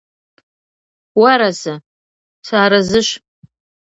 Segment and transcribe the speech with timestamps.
[1.19, 1.73] -Уарэзы?-
[2.45, 3.09] Сыарэзыщ,-.